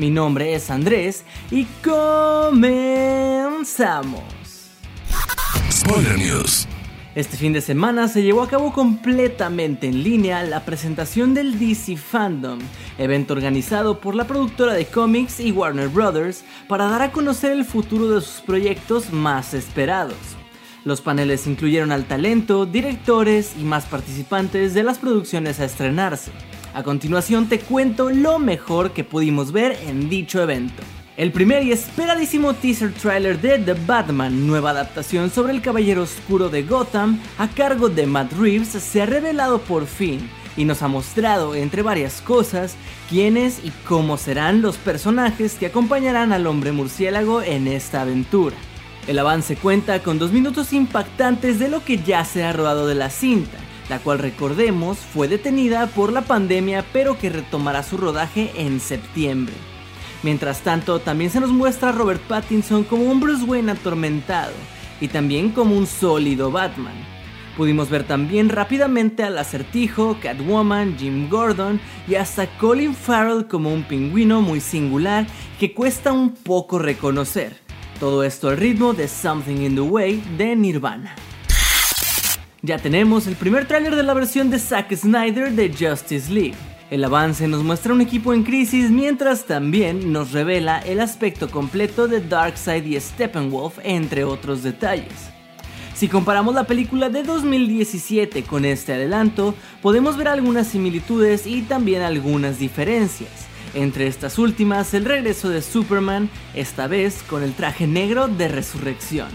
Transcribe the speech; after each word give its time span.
Mi 0.00 0.08
nombre 0.08 0.54
es 0.54 0.70
Andrés 0.70 1.24
y 1.50 1.66
comenzamos. 1.84 2.72
Spoiler 5.70 6.18
News. 6.18 6.66
Este 7.14 7.36
fin 7.36 7.52
de 7.52 7.60
semana 7.60 8.08
se 8.08 8.22
llevó 8.22 8.42
a 8.42 8.48
cabo 8.48 8.72
completamente 8.72 9.88
en 9.88 10.02
línea 10.02 10.42
la 10.42 10.64
presentación 10.64 11.34
del 11.34 11.58
DC 11.58 11.98
Fandom, 11.98 12.60
evento 12.96 13.34
organizado 13.34 14.00
por 14.00 14.14
la 14.14 14.26
productora 14.26 14.72
de 14.72 14.86
cómics 14.86 15.38
y 15.38 15.52
Warner 15.52 15.88
Brothers 15.88 16.44
para 16.66 16.86
dar 16.86 17.02
a 17.02 17.12
conocer 17.12 17.52
el 17.52 17.66
futuro 17.66 18.08
de 18.08 18.22
sus 18.22 18.40
proyectos 18.40 19.12
más 19.12 19.52
esperados. 19.52 20.16
Los 20.86 21.02
paneles 21.02 21.46
incluyeron 21.46 21.92
al 21.92 22.06
talento, 22.06 22.64
directores 22.64 23.52
y 23.60 23.64
más 23.64 23.84
participantes 23.84 24.72
de 24.72 24.82
las 24.82 24.96
producciones 24.96 25.60
a 25.60 25.66
estrenarse. 25.66 26.32
A 26.72 26.84
continuación 26.84 27.48
te 27.48 27.58
cuento 27.58 28.10
lo 28.10 28.38
mejor 28.38 28.92
que 28.92 29.02
pudimos 29.02 29.50
ver 29.50 29.76
en 29.88 30.08
dicho 30.08 30.40
evento. 30.40 30.82
El 31.16 31.32
primer 31.32 31.64
y 31.64 31.72
esperadísimo 31.72 32.54
teaser 32.54 32.92
trailer 32.92 33.40
de 33.40 33.58
The 33.58 33.74
Batman, 33.74 34.46
nueva 34.46 34.70
adaptación 34.70 35.30
sobre 35.30 35.52
el 35.52 35.62
Caballero 35.62 36.02
Oscuro 36.02 36.48
de 36.48 36.62
Gotham, 36.62 37.20
a 37.38 37.48
cargo 37.48 37.88
de 37.88 38.06
Matt 38.06 38.32
Reeves, 38.34 38.68
se 38.68 39.02
ha 39.02 39.06
revelado 39.06 39.60
por 39.60 39.86
fin 39.86 40.30
y 40.56 40.64
nos 40.64 40.82
ha 40.82 40.88
mostrado, 40.88 41.56
entre 41.56 41.82
varias 41.82 42.20
cosas, 42.20 42.76
quiénes 43.08 43.64
y 43.64 43.70
cómo 43.88 44.16
serán 44.16 44.62
los 44.62 44.76
personajes 44.76 45.54
que 45.54 45.66
acompañarán 45.66 46.32
al 46.32 46.46
hombre 46.46 46.70
murciélago 46.70 47.42
en 47.42 47.66
esta 47.66 48.02
aventura. 48.02 48.56
El 49.08 49.18
avance 49.18 49.56
cuenta 49.56 50.02
con 50.04 50.20
dos 50.20 50.30
minutos 50.30 50.72
impactantes 50.72 51.58
de 51.58 51.68
lo 51.68 51.84
que 51.84 51.98
ya 51.98 52.24
se 52.24 52.44
ha 52.44 52.52
rodado 52.52 52.86
de 52.86 52.94
la 52.94 53.10
cinta, 53.10 53.58
la 53.90 53.98
cual 53.98 54.20
recordemos 54.20 54.98
fue 54.98 55.26
detenida 55.26 55.88
por 55.88 56.12
la 56.12 56.22
pandemia 56.22 56.84
pero 56.92 57.18
que 57.18 57.28
retomará 57.28 57.82
su 57.82 57.96
rodaje 57.96 58.52
en 58.54 58.78
septiembre. 58.80 59.52
Mientras 60.22 60.60
tanto, 60.60 61.00
también 61.00 61.30
se 61.30 61.40
nos 61.40 61.50
muestra 61.50 61.88
a 61.88 61.92
Robert 61.92 62.22
Pattinson 62.22 62.84
como 62.84 63.04
un 63.04 63.20
Bruce 63.20 63.44
Wayne 63.44 63.72
atormentado 63.72 64.52
y 65.00 65.08
también 65.08 65.50
como 65.50 65.76
un 65.76 65.88
sólido 65.88 66.52
Batman. 66.52 66.94
Pudimos 67.56 67.90
ver 67.90 68.04
también 68.04 68.48
rápidamente 68.48 69.24
al 69.24 69.36
acertijo, 69.36 70.16
Catwoman, 70.22 70.96
Jim 70.96 71.28
Gordon 71.28 71.80
y 72.06 72.14
hasta 72.14 72.46
Colin 72.58 72.94
Farrell 72.94 73.48
como 73.48 73.74
un 73.74 73.82
pingüino 73.82 74.40
muy 74.40 74.60
singular 74.60 75.26
que 75.58 75.74
cuesta 75.74 76.12
un 76.12 76.32
poco 76.32 76.78
reconocer. 76.78 77.56
Todo 77.98 78.22
esto 78.22 78.50
al 78.50 78.56
ritmo 78.56 78.92
de 78.92 79.08
Something 79.08 79.62
in 79.62 79.74
the 79.74 79.80
Way 79.80 80.22
de 80.38 80.54
Nirvana. 80.54 81.16
Ya 82.62 82.76
tenemos 82.76 83.26
el 83.26 83.36
primer 83.36 83.66
tráiler 83.66 83.96
de 83.96 84.02
la 84.02 84.12
versión 84.12 84.50
de 84.50 84.58
Zack 84.58 84.94
Snyder 84.94 85.52
de 85.52 85.70
Justice 85.70 86.30
League. 86.30 86.54
El 86.90 87.02
avance 87.04 87.48
nos 87.48 87.64
muestra 87.64 87.94
un 87.94 88.02
equipo 88.02 88.34
en 88.34 88.42
crisis 88.42 88.90
mientras 88.90 89.46
también 89.46 90.12
nos 90.12 90.32
revela 90.32 90.78
el 90.80 91.00
aspecto 91.00 91.50
completo 91.50 92.06
de 92.06 92.20
Darkseid 92.20 92.84
y 92.84 93.00
Steppenwolf 93.00 93.78
entre 93.82 94.24
otros 94.24 94.62
detalles. 94.62 95.30
Si 95.94 96.08
comparamos 96.08 96.54
la 96.54 96.64
película 96.64 97.08
de 97.08 97.22
2017 97.22 98.42
con 98.42 98.66
este 98.66 98.92
adelanto, 98.92 99.54
podemos 99.80 100.18
ver 100.18 100.28
algunas 100.28 100.66
similitudes 100.66 101.46
y 101.46 101.62
también 101.62 102.02
algunas 102.02 102.58
diferencias. 102.58 103.30
Entre 103.72 104.06
estas 104.06 104.38
últimas, 104.38 104.92
el 104.92 105.06
regreso 105.06 105.48
de 105.48 105.62
Superman, 105.62 106.28
esta 106.54 106.88
vez 106.88 107.22
con 107.22 107.42
el 107.42 107.54
traje 107.54 107.86
negro 107.86 108.28
de 108.28 108.48
resurrección. 108.48 109.28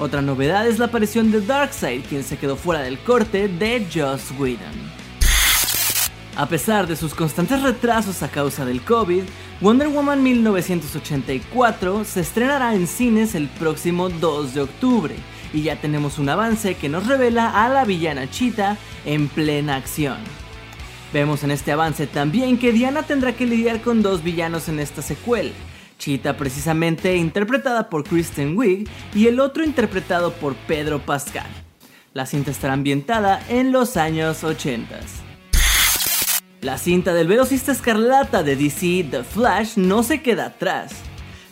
Otra 0.00 0.22
novedad 0.22 0.66
es 0.66 0.78
la 0.78 0.86
aparición 0.86 1.30
de 1.30 1.42
Darkseid, 1.42 2.04
quien 2.08 2.24
se 2.24 2.38
quedó 2.38 2.56
fuera 2.56 2.80
del 2.80 2.98
corte 3.00 3.48
de 3.48 3.86
Joss 3.92 4.30
Whedon. 4.38 4.90
A 6.36 6.46
pesar 6.46 6.86
de 6.86 6.96
sus 6.96 7.14
constantes 7.14 7.62
retrasos 7.62 8.22
a 8.22 8.30
causa 8.30 8.64
del 8.64 8.80
COVID, 8.80 9.24
Wonder 9.60 9.88
Woman 9.88 10.22
1984 10.22 12.06
se 12.06 12.20
estrenará 12.20 12.74
en 12.74 12.86
cines 12.86 13.34
el 13.34 13.48
próximo 13.48 14.08
2 14.08 14.54
de 14.54 14.60
octubre 14.62 15.14
y 15.52 15.64
ya 15.64 15.76
tenemos 15.78 16.18
un 16.18 16.30
avance 16.30 16.76
que 16.76 16.88
nos 16.88 17.06
revela 17.06 17.50
a 17.62 17.68
la 17.68 17.84
villana 17.84 18.30
Cheetah 18.30 18.78
en 19.04 19.28
plena 19.28 19.76
acción. 19.76 20.16
Vemos 21.12 21.44
en 21.44 21.50
este 21.50 21.72
avance 21.72 22.06
también 22.06 22.56
que 22.56 22.72
Diana 22.72 23.02
tendrá 23.02 23.34
que 23.34 23.44
lidiar 23.44 23.82
con 23.82 24.00
dos 24.00 24.24
villanos 24.24 24.70
en 24.70 24.80
esta 24.80 25.02
secuela, 25.02 25.52
Cheetah 26.00 26.36
precisamente 26.36 27.14
interpretada 27.14 27.90
por 27.90 28.04
Kristen 28.04 28.56
Wiig 28.56 28.88
y 29.14 29.26
el 29.26 29.38
otro 29.38 29.62
interpretado 29.62 30.32
por 30.32 30.56
Pedro 30.56 30.98
Pascal. 30.98 31.46
La 32.14 32.26
cinta 32.26 32.50
estará 32.50 32.72
ambientada 32.72 33.40
en 33.48 33.70
los 33.70 33.96
años 33.96 34.42
80. 34.42 34.98
La 36.62 36.78
cinta 36.78 37.14
del 37.14 37.28
velocista 37.28 37.70
escarlata 37.70 38.42
de 38.42 38.56
DC, 38.56 39.06
The 39.10 39.22
Flash, 39.22 39.76
no 39.76 40.02
se 40.02 40.22
queda 40.22 40.46
atrás. 40.46 40.92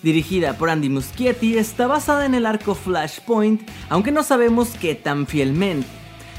Dirigida 0.02 0.54
por 0.54 0.70
Andy 0.70 0.88
Muschietti, 0.88 1.58
está 1.58 1.86
basada 1.86 2.24
en 2.24 2.34
el 2.34 2.46
arco 2.46 2.74
Flashpoint, 2.74 3.68
aunque 3.88 4.12
no 4.12 4.22
sabemos 4.22 4.70
qué 4.80 4.94
tan 4.94 5.26
fielmente. 5.26 5.86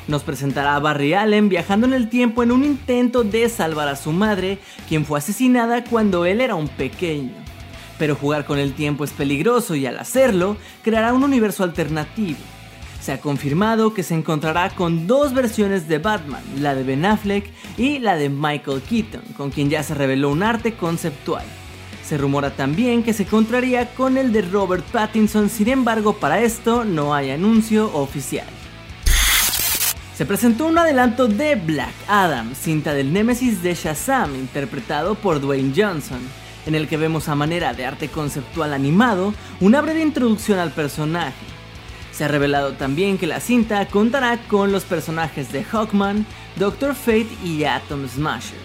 Nos 0.07 0.23
presentará 0.23 0.75
a 0.75 0.79
Barry 0.79 1.13
Allen 1.13 1.49
viajando 1.49 1.85
en 1.85 1.93
el 1.93 2.09
tiempo 2.09 2.41
en 2.41 2.51
un 2.51 2.63
intento 2.63 3.23
de 3.23 3.47
salvar 3.49 3.87
a 3.87 3.95
su 3.95 4.11
madre, 4.11 4.57
quien 4.87 5.05
fue 5.05 5.19
asesinada 5.19 5.83
cuando 5.83 6.25
él 6.25 6.41
era 6.41 6.55
un 6.55 6.67
pequeño. 6.67 7.48
Pero 7.99 8.15
jugar 8.15 8.45
con 8.45 8.57
el 8.57 8.73
tiempo 8.73 9.03
es 9.03 9.11
peligroso 9.11 9.75
y 9.75 9.85
al 9.85 9.99
hacerlo, 9.99 10.57
creará 10.83 11.13
un 11.13 11.23
universo 11.23 11.63
alternativo. 11.63 12.39
Se 12.99 13.11
ha 13.11 13.19
confirmado 13.19 13.93
que 13.93 14.03
se 14.03 14.15
encontrará 14.15 14.71
con 14.71 15.05
dos 15.05 15.33
versiones 15.33 15.87
de 15.87 15.99
Batman, 15.99 16.41
la 16.57 16.73
de 16.75 16.83
Ben 16.83 17.05
Affleck 17.05 17.45
y 17.77 17.99
la 17.99 18.15
de 18.15 18.29
Michael 18.29 18.81
Keaton, 18.81 19.21
con 19.37 19.51
quien 19.51 19.69
ya 19.69 19.83
se 19.83 19.93
reveló 19.93 20.31
un 20.31 20.43
arte 20.43 20.73
conceptual. 20.73 21.45
Se 22.05 22.17
rumora 22.17 22.55
también 22.55 23.03
que 23.03 23.13
se 23.13 23.23
encontraría 23.23 23.93
con 23.93 24.17
el 24.17 24.33
de 24.33 24.41
Robert 24.41 24.83
Pattinson, 24.85 25.49
sin 25.49 25.67
embargo 25.67 26.13
para 26.13 26.41
esto 26.41 26.83
no 26.83 27.13
hay 27.13 27.29
anuncio 27.29 27.93
oficial. 27.93 28.47
Se 30.17 30.25
presentó 30.25 30.65
un 30.65 30.77
adelanto 30.77 31.27
de 31.27 31.55
Black 31.55 31.93
Adam, 32.07 32.53
cinta 32.53 32.93
del 32.93 33.13
Némesis 33.13 33.63
de 33.63 33.73
Shazam, 33.73 34.35
interpretado 34.35 35.15
por 35.15 35.39
Dwayne 35.39 35.71
Johnson, 35.73 36.19
en 36.65 36.75
el 36.75 36.87
que 36.87 36.97
vemos 36.97 37.29
a 37.29 37.35
manera 37.35 37.73
de 37.73 37.85
arte 37.85 38.09
conceptual 38.09 38.73
animado 38.73 39.33
una 39.59 39.81
breve 39.81 40.01
introducción 40.01 40.59
al 40.59 40.71
personaje. 40.71 41.45
Se 42.11 42.25
ha 42.25 42.27
revelado 42.27 42.73
también 42.73 43.17
que 43.17 43.27
la 43.27 43.39
cinta 43.39 43.87
contará 43.87 44.37
con 44.47 44.71
los 44.71 44.83
personajes 44.83 45.51
de 45.51 45.63
Hawkman, 45.63 46.25
Doctor 46.57 46.93
Fate 46.93 47.29
y 47.43 47.63
Atom 47.63 48.07
Smasher. 48.07 48.57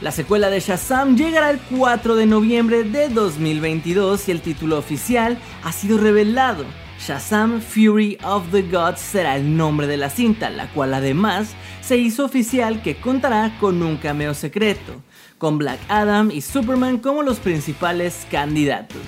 La 0.00 0.10
secuela 0.10 0.50
de 0.50 0.58
Shazam 0.58 1.16
llegará 1.16 1.50
el 1.50 1.60
4 1.60 2.16
de 2.16 2.26
noviembre 2.26 2.82
de 2.82 3.08
2022 3.08 4.28
y 4.28 4.32
el 4.32 4.40
título 4.40 4.76
oficial 4.76 5.38
ha 5.62 5.70
sido 5.70 5.96
revelado. 5.96 6.64
Shazam 6.98 7.60
Fury 7.60 8.18
of 8.24 8.50
the 8.50 8.62
Gods 8.62 9.00
será 9.00 9.36
el 9.36 9.56
nombre 9.56 9.86
de 9.86 9.96
la 9.96 10.10
cinta, 10.10 10.50
la 10.50 10.68
cual 10.72 10.94
además 10.94 11.54
se 11.80 11.98
hizo 11.98 12.24
oficial 12.24 12.82
que 12.82 12.96
contará 12.96 13.56
con 13.60 13.80
un 13.80 13.96
cameo 13.96 14.34
secreto, 14.34 15.00
con 15.42 15.58
Black 15.58 15.80
Adam 15.88 16.30
y 16.30 16.40
Superman 16.40 16.98
como 16.98 17.24
los 17.24 17.40
principales 17.40 18.28
candidatos. 18.30 19.02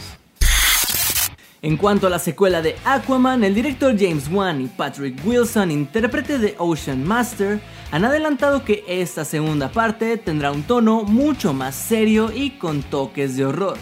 En 1.63 1.77
cuanto 1.77 2.09
a 2.09 2.11
la 2.11 2.19
secuela 2.19 2.61
de 2.61 2.75
Aquaman, 2.85 3.45
el 3.45 3.55
director 3.55 3.95
James 3.97 4.29
Wan 4.29 4.61
y 4.61 4.67
Patrick 4.67 5.25
Wilson, 5.25 5.71
intérprete 5.71 6.41
de 6.41 6.57
Ocean 6.59 7.05
Master, 7.05 7.61
han 7.93 8.05
adelantado 8.05 8.65
que 8.65 8.83
esta 8.89 9.25
segunda 9.25 9.71
parte 9.71 10.17
tendrá 10.17 10.51
un 10.51 10.65
tono 10.65 11.05
mucho 11.05 11.53
más 11.53 11.77
serio 11.77 12.33
y 12.35 12.51
con 12.59 12.83
toques 12.83 13.37
de 13.37 13.45
horror. 13.45 13.79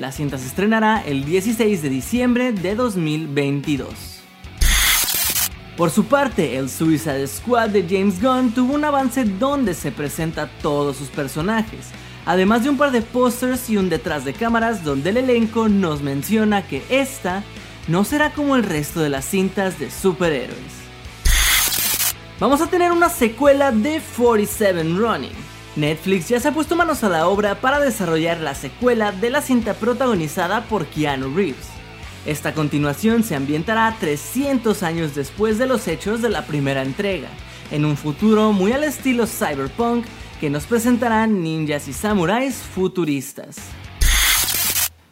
La 0.00 0.10
cinta 0.10 0.36
se 0.36 0.48
estrenará 0.48 1.00
el 1.00 1.24
16 1.24 1.80
de 1.80 1.88
diciembre 1.90 2.50
de 2.50 2.74
2022. 2.74 4.13
Por 5.76 5.90
su 5.90 6.04
parte, 6.04 6.56
el 6.56 6.70
Suicide 6.70 7.26
Squad 7.26 7.70
de 7.70 7.82
James 7.82 8.22
Gunn 8.22 8.52
tuvo 8.52 8.74
un 8.74 8.84
avance 8.84 9.24
donde 9.24 9.74
se 9.74 9.90
presenta 9.90 10.48
todos 10.62 10.96
sus 10.96 11.08
personajes, 11.08 11.88
además 12.24 12.62
de 12.62 12.70
un 12.70 12.76
par 12.76 12.92
de 12.92 13.02
pósters 13.02 13.68
y 13.68 13.76
un 13.76 13.88
detrás 13.88 14.24
de 14.24 14.34
cámaras 14.34 14.84
donde 14.84 15.10
el 15.10 15.16
elenco 15.16 15.68
nos 15.68 16.00
menciona 16.00 16.62
que 16.62 16.84
esta 16.90 17.42
no 17.88 18.04
será 18.04 18.32
como 18.32 18.54
el 18.54 18.62
resto 18.62 19.00
de 19.00 19.08
las 19.08 19.24
cintas 19.24 19.80
de 19.80 19.90
superhéroes. 19.90 20.84
Vamos 22.38 22.60
a 22.60 22.68
tener 22.68 22.92
una 22.92 23.08
secuela 23.08 23.72
de 23.72 24.00
47 24.16 24.80
Running. 24.96 25.32
Netflix 25.74 26.28
ya 26.28 26.38
se 26.38 26.48
ha 26.48 26.52
puesto 26.52 26.76
manos 26.76 27.02
a 27.02 27.08
la 27.08 27.26
obra 27.26 27.56
para 27.56 27.80
desarrollar 27.80 28.38
la 28.38 28.54
secuela 28.54 29.10
de 29.10 29.30
la 29.30 29.42
cinta 29.42 29.74
protagonizada 29.74 30.62
por 30.66 30.86
Keanu 30.86 31.34
Reeves. 31.34 31.73
Esta 32.26 32.54
continuación 32.54 33.22
se 33.22 33.34
ambientará 33.34 33.94
300 34.00 34.82
años 34.82 35.14
después 35.14 35.58
de 35.58 35.66
los 35.66 35.86
hechos 35.88 36.22
de 36.22 36.30
la 36.30 36.46
primera 36.46 36.82
entrega, 36.82 37.28
en 37.70 37.84
un 37.84 37.98
futuro 37.98 38.52
muy 38.52 38.72
al 38.72 38.84
estilo 38.84 39.26
cyberpunk 39.26 40.06
que 40.40 40.48
nos 40.48 40.64
presentará 40.64 41.26
ninjas 41.26 41.86
y 41.86 41.92
samuráis 41.92 42.56
futuristas. 42.56 43.56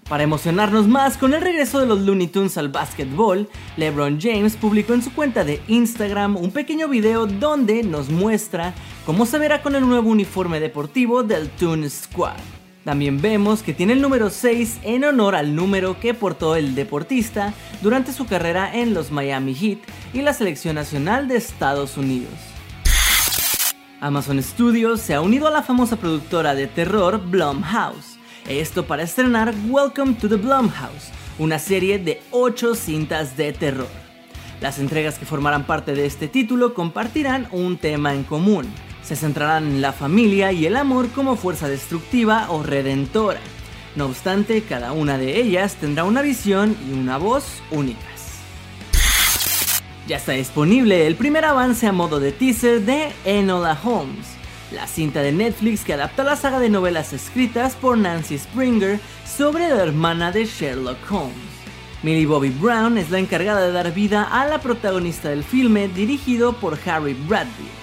Para 0.08 0.24
emocionarnos 0.24 0.88
más 0.88 1.18
con 1.18 1.34
el 1.34 1.42
regreso 1.42 1.80
de 1.80 1.86
los 1.86 2.00
Looney 2.00 2.28
Tunes 2.28 2.56
al 2.56 2.70
básquetbol, 2.70 3.48
LeBron 3.76 4.18
James 4.18 4.56
publicó 4.56 4.94
en 4.94 5.02
su 5.02 5.12
cuenta 5.12 5.44
de 5.44 5.60
Instagram 5.68 6.36
un 6.36 6.50
pequeño 6.50 6.88
video 6.88 7.26
donde 7.26 7.82
nos 7.82 8.08
muestra 8.08 8.74
cómo 9.04 9.26
se 9.26 9.38
verá 9.38 9.62
con 9.62 9.74
el 9.74 9.86
nuevo 9.86 10.10
uniforme 10.10 10.60
deportivo 10.60 11.22
del 11.22 11.50
Toon 11.50 11.88
Squad. 11.88 12.61
También 12.84 13.20
vemos 13.20 13.62
que 13.62 13.74
tiene 13.74 13.92
el 13.92 14.02
número 14.02 14.30
6 14.30 14.80
en 14.82 15.04
honor 15.04 15.34
al 15.34 15.54
número 15.54 16.00
que 16.00 16.14
portó 16.14 16.56
el 16.56 16.74
deportista 16.74 17.54
durante 17.80 18.12
su 18.12 18.26
carrera 18.26 18.74
en 18.74 18.94
los 18.94 19.10
Miami 19.10 19.54
Heat 19.54 19.78
y 20.12 20.22
la 20.22 20.34
selección 20.34 20.74
nacional 20.74 21.28
de 21.28 21.36
Estados 21.36 21.96
Unidos. 21.96 22.32
Amazon 24.00 24.42
Studios 24.42 25.00
se 25.00 25.14
ha 25.14 25.20
unido 25.20 25.46
a 25.46 25.52
la 25.52 25.62
famosa 25.62 25.96
productora 25.96 26.54
de 26.54 26.66
terror 26.66 27.20
Blumhouse 27.24 28.12
esto 28.48 28.84
para 28.86 29.04
estrenar 29.04 29.54
Welcome 29.68 30.14
to 30.14 30.28
the 30.28 30.36
Blumhouse, 30.36 31.10
una 31.38 31.58
serie 31.58 31.98
de 31.98 32.20
8 32.32 32.74
cintas 32.74 33.36
de 33.36 33.52
terror. 33.52 33.88
Las 34.60 34.78
entregas 34.78 35.18
que 35.18 35.24
formarán 35.24 35.64
parte 35.64 35.94
de 35.94 36.06
este 36.06 36.28
título 36.28 36.74
compartirán 36.74 37.46
un 37.52 37.78
tema 37.78 38.14
en 38.14 38.24
común. 38.24 38.66
Se 39.02 39.16
centrarán 39.16 39.64
en 39.66 39.80
la 39.80 39.92
familia 39.92 40.52
y 40.52 40.66
el 40.66 40.76
amor 40.76 41.08
como 41.10 41.36
fuerza 41.36 41.68
destructiva 41.68 42.46
o 42.50 42.62
redentora. 42.62 43.40
No 43.96 44.06
obstante, 44.06 44.62
cada 44.62 44.92
una 44.92 45.18
de 45.18 45.40
ellas 45.40 45.74
tendrá 45.76 46.04
una 46.04 46.22
visión 46.22 46.76
y 46.88 46.92
una 46.92 47.18
voz 47.18 47.62
únicas. 47.70 48.12
Ya 50.06 50.16
está 50.16 50.32
disponible 50.32 51.06
el 51.06 51.16
primer 51.16 51.44
avance 51.44 51.86
a 51.86 51.92
modo 51.92 52.18
de 52.18 52.32
teaser 52.32 52.82
de 52.82 53.12
Enola 53.24 53.78
Holmes, 53.82 54.26
la 54.72 54.86
cinta 54.86 55.20
de 55.20 55.32
Netflix 55.32 55.84
que 55.84 55.94
adapta 55.94 56.24
la 56.24 56.36
saga 56.36 56.58
de 56.58 56.70
novelas 56.70 57.12
escritas 57.12 57.74
por 57.74 57.98
Nancy 57.98 58.38
Springer 58.38 58.98
sobre 59.26 59.68
la 59.68 59.82
hermana 59.82 60.32
de 60.32 60.46
Sherlock 60.46 60.98
Holmes. 61.10 61.36
Millie 62.02 62.26
Bobby 62.26 62.50
Brown 62.50 62.98
es 62.98 63.10
la 63.10 63.20
encargada 63.20 63.64
de 63.66 63.72
dar 63.72 63.92
vida 63.92 64.24
a 64.24 64.46
la 64.46 64.60
protagonista 64.60 65.28
del 65.28 65.44
filme 65.44 65.86
dirigido 65.88 66.52
por 66.54 66.78
Harry 66.84 67.14
Bradbury. 67.14 67.81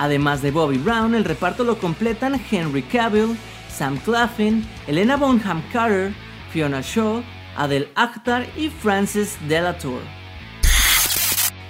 Además 0.00 0.40
de 0.40 0.50
Bobby 0.50 0.78
Brown, 0.78 1.14
el 1.14 1.26
reparto 1.26 1.62
lo 1.62 1.78
completan 1.78 2.40
Henry 2.50 2.80
Cavill, 2.80 3.36
Sam 3.68 3.98
Claflin, 3.98 4.66
Elena 4.86 5.18
Bonham 5.18 5.62
Carter, 5.70 6.14
Fiona 6.50 6.80
Shaw, 6.80 7.22
Adele 7.54 7.90
Akhtar 7.96 8.46
y 8.56 8.70
Frances 8.70 9.36
Delator. 9.46 10.00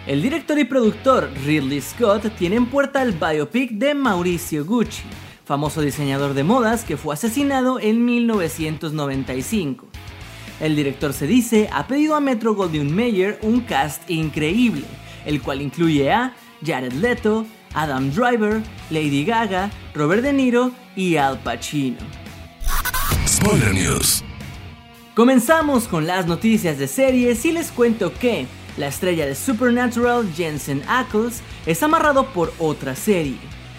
El 0.06 0.22
director 0.22 0.56
y 0.60 0.64
productor 0.64 1.28
Ridley 1.44 1.80
Scott 1.80 2.32
tiene 2.38 2.54
en 2.54 2.66
puerta 2.66 3.02
el 3.02 3.10
biopic 3.10 3.72
de 3.72 3.96
Mauricio 3.96 4.64
Gucci, 4.64 5.02
famoso 5.44 5.80
diseñador 5.80 6.32
de 6.34 6.44
modas 6.44 6.84
que 6.84 6.96
fue 6.96 7.14
asesinado 7.14 7.80
en 7.80 8.04
1995. 8.04 9.88
El 10.60 10.76
director 10.76 11.12
se 11.12 11.26
dice 11.26 11.68
ha 11.72 11.88
pedido 11.88 12.14
a 12.14 12.20
Metro 12.20 12.54
Goldwyn 12.54 12.94
Mayer 12.94 13.40
un 13.42 13.62
cast 13.62 14.08
increíble, 14.08 14.84
el 15.26 15.42
cual 15.42 15.62
incluye 15.62 16.12
a 16.12 16.32
Jared 16.64 16.92
Leto, 16.92 17.44
Adam 17.74 18.10
Driver, 18.10 18.62
Lady 18.90 19.24
Gaga, 19.24 19.70
Robert 19.94 20.22
De 20.22 20.32
Niro 20.32 20.72
y 20.96 21.16
Al 21.16 21.38
Pacino. 21.38 21.98
Spoiler 23.26 23.72
News. 23.72 24.24
Comenzamos 25.14 25.86
con 25.86 26.06
las 26.06 26.26
noticias 26.26 26.78
de 26.78 26.88
series 26.88 27.44
y 27.44 27.52
les 27.52 27.70
cuento 27.70 28.12
que 28.12 28.46
la 28.76 28.88
estrella 28.88 29.26
de 29.26 29.34
Supernatural, 29.34 30.32
Jensen 30.34 30.82
Ackles, 30.88 31.42
es 31.66 31.82
amarrado 31.82 32.26
por 32.32 32.52
otra 32.58 32.96
serie. 32.96 33.38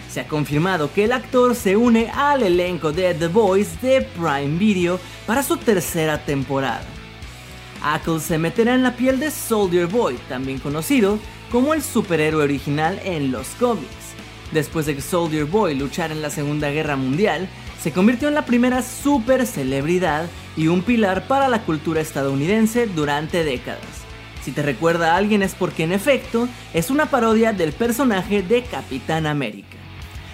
Se 0.10 0.22
ha 0.22 0.28
confirmado 0.28 0.92
que 0.94 1.06
el 1.06 1.14
actor 1.14 1.56
se 1.56 1.76
une 1.76 2.10
al 2.12 2.44
elenco 2.44 2.92
de 2.92 3.14
The 3.14 3.28
Voice 3.28 3.78
de 3.82 4.02
Prime 4.02 4.58
Video 4.58 5.00
para 5.26 5.42
su 5.42 5.58
tercera 5.58 6.24
temporada. 6.26 6.84
Ackles 7.84 8.24
se 8.24 8.38
meterá 8.38 8.76
en 8.76 8.84
la 8.84 8.96
piel 8.96 9.20
de 9.20 9.32
Soldier 9.32 9.88
Boy, 9.88 10.18
también 10.30 10.60
conocido 10.60 11.18
como 11.52 11.74
el 11.74 11.84
superhéroe 11.84 12.44
original 12.44 13.00
en 13.04 13.32
los 13.32 13.50
cómics. 13.60 14.16
Después 14.52 14.86
de 14.86 14.96
que 14.96 15.02
Soldier 15.02 15.46
Boy 15.46 15.76
luchara 15.76 16.14
en 16.14 16.22
la 16.22 16.30
Segunda 16.30 16.70
Guerra 16.70 16.96
Mundial, 16.96 17.48
se 17.82 17.92
convirtió 17.92 18.28
en 18.28 18.36
la 18.36 18.46
primera 18.46 18.82
super 18.82 19.46
celebridad 19.46 20.28
y 20.56 20.68
un 20.68 20.82
pilar 20.82 21.28
para 21.28 21.50
la 21.50 21.64
cultura 21.64 22.02
estadounidense 22.02 22.88
durante 22.88 23.44
décadas. 23.44 23.82
Si 24.44 24.52
te 24.52 24.62
recuerda 24.62 25.14
a 25.14 25.18
alguien 25.18 25.42
es 25.42 25.56
porque 25.56 25.84
en 25.84 25.92
efecto 25.92 26.48
es 26.74 26.90
una 26.90 27.08
parodia 27.08 27.54
del 27.54 27.74
personaje 27.74 28.42
de 28.42 28.64
Capitán 28.64 29.26
América. 29.28 29.78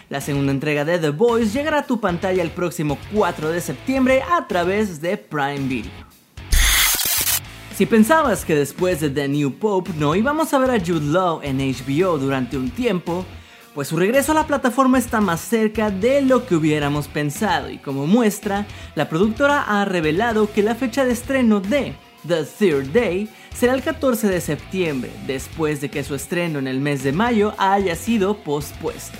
La 0.09 0.21
segunda 0.21 0.51
entrega 0.51 0.85
de 0.85 0.99
The 0.99 1.09
Boys 1.09 1.53
llegará 1.53 1.79
a 1.79 1.85
tu 1.85 1.99
pantalla 1.99 2.41
el 2.41 2.51
próximo 2.51 2.97
4 3.13 3.49
de 3.49 3.59
septiembre 3.59 4.23
a 4.31 4.47
través 4.47 5.01
de 5.01 5.17
Prime 5.17 5.67
Video. 5.67 6.06
Si 7.77 7.85
pensabas 7.85 8.43
que 8.43 8.55
después 8.55 9.01
de 9.01 9.11
The 9.11 9.27
New 9.27 9.59
Pope 9.59 9.91
no 9.99 10.15
íbamos 10.15 10.51
a 10.51 10.57
ver 10.57 10.71
a 10.71 10.79
Jude 10.79 11.11
Law 11.11 11.41
en 11.43 11.59
HBO 11.59 12.17
durante 12.17 12.57
un 12.57 12.71
tiempo, 12.71 13.23
pues 13.75 13.89
su 13.89 13.97
regreso 13.97 14.31
a 14.31 14.35
la 14.35 14.47
plataforma 14.47 14.97
está 14.97 15.21
más 15.21 15.41
cerca 15.41 15.91
de 15.91 16.23
lo 16.23 16.47
que 16.47 16.55
hubiéramos 16.55 17.07
pensado 17.07 17.69
y 17.69 17.77
como 17.77 18.07
muestra, 18.07 18.65
la 18.95 19.07
productora 19.07 19.61
ha 19.61 19.85
revelado 19.85 20.51
que 20.51 20.63
la 20.63 20.73
fecha 20.73 21.05
de 21.05 21.11
estreno 21.11 21.59
de 21.59 21.93
The 22.27 22.45
Third 22.45 22.93
Day 22.93 23.29
será 23.53 23.75
el 23.75 23.83
14 23.83 24.27
de 24.27 24.41
septiembre, 24.41 25.11
después 25.27 25.79
de 25.79 25.89
que 25.89 26.03
su 26.03 26.15
estreno 26.15 26.57
en 26.57 26.65
el 26.65 26.79
mes 26.79 27.03
de 27.03 27.11
mayo 27.11 27.53
haya 27.59 27.95
sido 27.95 28.37
pospuesto. 28.39 29.19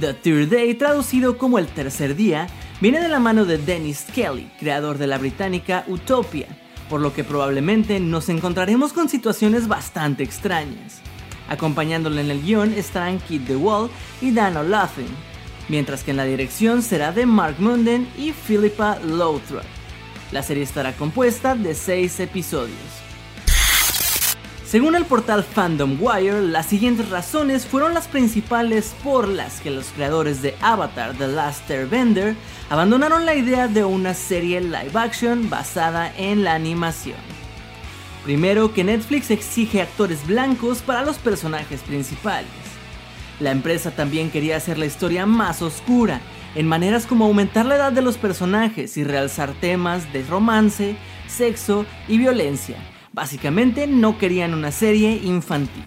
The 0.00 0.14
Third 0.14 0.48
Day, 0.48 0.72
traducido 0.72 1.36
como 1.36 1.58
el 1.58 1.66
tercer 1.66 2.16
día, 2.16 2.46
viene 2.80 2.98
de 2.98 3.10
la 3.10 3.20
mano 3.20 3.44
de 3.44 3.58
Dennis 3.58 4.06
Kelly, 4.14 4.50
creador 4.58 4.96
de 4.96 5.06
la 5.06 5.18
británica 5.18 5.84
Utopia, 5.86 6.48
por 6.88 7.00
lo 7.00 7.12
que 7.12 7.24
probablemente 7.24 8.00
nos 8.00 8.28
encontraremos 8.28 8.92
con 8.92 9.08
situaciones 9.08 9.68
bastante 9.68 10.22
extrañas. 10.22 11.00
Acompañándole 11.48 12.20
en 12.20 12.30
el 12.30 12.42
guion 12.42 12.72
estarán 12.72 13.18
Kit 13.18 13.48
Wall 13.50 13.90
y 14.20 14.32
Dan 14.32 14.56
O'Loughlin, 14.56 15.14
mientras 15.68 16.02
que 16.02 16.10
en 16.10 16.16
la 16.16 16.24
dirección 16.24 16.82
será 16.82 17.12
de 17.12 17.26
Mark 17.26 17.56
Munden 17.58 18.08
y 18.18 18.32
Philippa 18.32 18.98
Lothrop. 19.04 19.64
La 20.32 20.42
serie 20.42 20.64
estará 20.64 20.92
compuesta 20.92 21.54
de 21.54 21.74
6 21.74 22.20
episodios. 22.20 23.06
Según 24.66 24.96
el 24.96 25.04
portal 25.04 25.44
Fandom 25.44 25.96
Wire, 26.00 26.42
las 26.42 26.66
siguientes 26.66 27.08
razones 27.08 27.64
fueron 27.64 27.94
las 27.94 28.08
principales 28.08 28.96
por 29.04 29.28
las 29.28 29.60
que 29.60 29.70
los 29.70 29.86
creadores 29.90 30.42
de 30.42 30.56
Avatar 30.60 31.14
The 31.16 31.28
Last 31.28 31.70
Airbender 31.70 32.34
abandonaron 32.68 33.26
la 33.26 33.36
idea 33.36 33.68
de 33.68 33.84
una 33.84 34.12
serie 34.12 34.60
live 34.60 34.90
action 34.94 35.48
basada 35.48 36.12
en 36.16 36.42
la 36.42 36.54
animación. 36.54 37.16
Primero, 38.24 38.74
que 38.74 38.82
Netflix 38.82 39.30
exige 39.30 39.82
actores 39.82 40.26
blancos 40.26 40.82
para 40.82 41.04
los 41.04 41.18
personajes 41.18 41.82
principales. 41.82 42.50
La 43.38 43.52
empresa 43.52 43.92
también 43.92 44.30
quería 44.30 44.56
hacer 44.56 44.78
la 44.78 44.86
historia 44.86 45.26
más 45.26 45.62
oscura, 45.62 46.20
en 46.56 46.66
maneras 46.66 47.06
como 47.06 47.26
aumentar 47.26 47.66
la 47.66 47.76
edad 47.76 47.92
de 47.92 48.02
los 48.02 48.18
personajes 48.18 48.96
y 48.96 49.04
realzar 49.04 49.52
temas 49.60 50.12
de 50.12 50.24
romance, 50.24 50.96
sexo 51.28 51.86
y 52.08 52.18
violencia 52.18 52.78
Básicamente 53.16 53.86
no 53.86 54.18
querían 54.18 54.52
una 54.52 54.70
serie 54.70 55.18
infantil. 55.24 55.86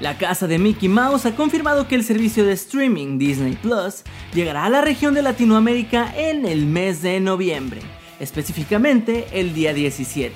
La 0.00 0.18
casa 0.18 0.48
de 0.48 0.58
Mickey 0.58 0.88
Mouse 0.88 1.26
ha 1.26 1.36
confirmado 1.36 1.86
que 1.86 1.94
el 1.94 2.02
servicio 2.02 2.44
de 2.44 2.54
streaming 2.54 3.18
Disney 3.18 3.56
Plus 3.62 4.02
llegará 4.34 4.64
a 4.64 4.68
la 4.68 4.80
región 4.80 5.14
de 5.14 5.22
Latinoamérica 5.22 6.12
en 6.16 6.44
el 6.44 6.66
mes 6.66 7.02
de 7.02 7.20
noviembre, 7.20 7.82
específicamente 8.18 9.26
el 9.30 9.54
día 9.54 9.72
17. 9.72 10.34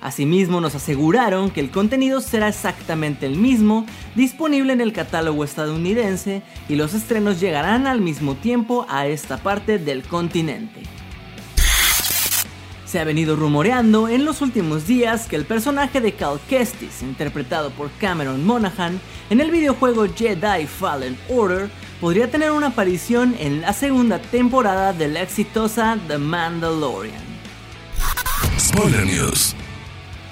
Asimismo 0.00 0.60
nos 0.60 0.76
aseguraron 0.76 1.50
que 1.50 1.58
el 1.58 1.72
contenido 1.72 2.20
será 2.20 2.46
exactamente 2.46 3.26
el 3.26 3.34
mismo, 3.34 3.86
disponible 4.14 4.72
en 4.72 4.80
el 4.80 4.92
catálogo 4.92 5.42
estadounidense 5.42 6.42
y 6.68 6.76
los 6.76 6.94
estrenos 6.94 7.40
llegarán 7.40 7.88
al 7.88 8.00
mismo 8.00 8.36
tiempo 8.36 8.86
a 8.88 9.08
esta 9.08 9.38
parte 9.38 9.80
del 9.80 10.04
continente. 10.04 10.84
Se 12.88 12.98
ha 12.98 13.04
venido 13.04 13.36
rumoreando 13.36 14.08
en 14.08 14.24
los 14.24 14.40
últimos 14.40 14.86
días 14.86 15.26
que 15.26 15.36
el 15.36 15.44
personaje 15.44 16.00
de 16.00 16.12
Cal 16.12 16.40
Kestis, 16.48 17.02
interpretado 17.02 17.68
por 17.70 17.90
Cameron 18.00 18.46
Monaghan, 18.46 18.98
en 19.28 19.42
el 19.42 19.50
videojuego 19.50 20.06
Jedi 20.06 20.66
Fallen 20.66 21.18
Order, 21.28 21.68
podría 22.00 22.30
tener 22.30 22.50
una 22.50 22.68
aparición 22.68 23.36
en 23.38 23.60
la 23.60 23.74
segunda 23.74 24.18
temporada 24.18 24.94
de 24.94 25.08
la 25.08 25.20
exitosa 25.20 25.98
The 26.08 26.16
Mandalorian. 26.16 27.20
Spoiler 28.58 29.04
News. 29.04 29.54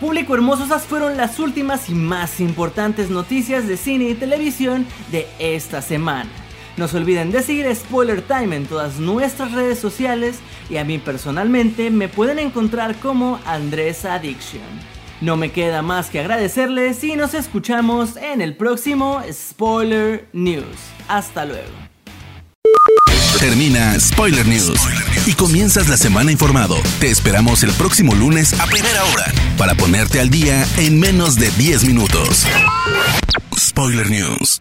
Público 0.01 0.35
hermoso, 0.35 0.65
esas 0.65 0.85
fueron 0.85 1.19
las 1.19 1.39
últimas 1.39 1.91
y 1.91 1.95
más 1.95 2.41
importantes 2.41 3.11
noticias 3.11 3.69
de 3.69 3.77
cine 3.77 4.09
y 4.09 4.15
televisión 4.15 4.87
de 5.13 5.29
esta 5.39 5.83
semana. 5.83 6.31
No 6.77 6.89
se 6.89 6.99
olviden 6.99 7.31
de 7.31 7.43
seguir 7.43 7.75
Spoiler 7.75 8.21
Time 8.21 8.55
en 8.55 8.67
todas 8.67 8.99
nuestras 8.99 9.53
redes 9.53 9.79
sociales 9.79 10.37
y 10.69 10.77
a 10.77 10.85
mí 10.85 10.99
personalmente 10.99 11.91
me 11.91 12.09
pueden 12.09 12.39
encontrar 12.39 12.97
como 12.97 13.41
Andrés 13.47 14.05
Addiction. 14.05 14.63
No 15.23 15.39
me 15.39 15.51
queda 15.51 15.81
más 15.81 16.11
que 16.11 16.21
agradecerles 16.21 17.03
y 17.03 17.17
nos 17.17 17.33
escuchamos 17.33 18.19
en 18.19 18.43
el 18.43 18.57
próximo 18.57 19.23
Spoiler 19.33 20.29
News. 20.35 20.77
Hasta 21.09 21.47
luego. 21.47 21.73
Termina 23.41 23.99
Spoiler 23.99 24.47
News 24.47 24.79
y 25.27 25.33
comienzas 25.33 25.89
la 25.89 25.97
semana 25.97 26.33
informado. 26.33 26.77
Te 27.01 27.11
esperamos 27.11 27.63
el 27.63 27.71
próximo 27.73 28.15
lunes 28.15 28.59
a 28.61 28.67
primera 28.67 29.05
hora 29.05 29.33
para 29.57 29.75
ponerte 29.75 30.21
al 30.21 30.29
día 30.29 30.67
en 30.77 31.01
menos 31.01 31.37
de 31.37 31.51
10 31.53 31.87
minutos. 31.87 32.47
Spoiler 33.57 34.11
News. 34.11 34.61